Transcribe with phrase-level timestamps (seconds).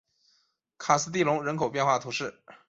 [0.79, 2.33] 卡斯蒂隆人口变化图示